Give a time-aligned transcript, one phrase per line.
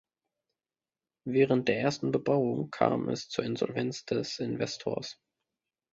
[1.27, 5.19] Während der ersten Bebauung kam es zur Insolvenz des Investors.